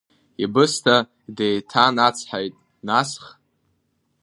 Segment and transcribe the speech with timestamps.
[0.43, 0.95] Ибысҭа
[1.35, 2.55] деиҭанацҳаит,
[2.87, 3.23] насх…